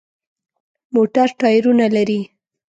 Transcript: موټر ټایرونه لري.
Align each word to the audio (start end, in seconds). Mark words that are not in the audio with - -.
موټر 0.93 1.27
ټایرونه 1.39 1.85
لري. 1.95 2.21